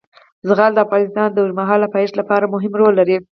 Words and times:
زغال 0.49 0.71
د 0.73 0.79
افغانستان 0.85 1.27
د 1.31 1.37
اوږدمهاله 1.41 1.87
پایښت 1.95 2.13
لپاره 2.17 2.51
مهم 2.53 2.73
رول 2.79 2.93
لري. 2.99 3.17